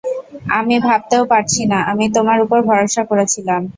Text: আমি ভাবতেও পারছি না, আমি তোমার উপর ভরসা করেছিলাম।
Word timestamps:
আমি 0.57 0.75
ভাবতেও 0.87 1.23
পারছি 1.31 1.61
না, 1.71 1.79
আমি 1.91 2.05
তোমার 2.15 2.37
উপর 2.45 2.59
ভরসা 2.69 3.01
করেছিলাম। 3.09 3.61